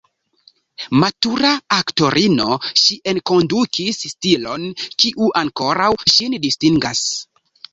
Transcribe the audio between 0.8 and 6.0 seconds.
Matura aktorino, ŝi enkondukis stilon kiu ankoraŭ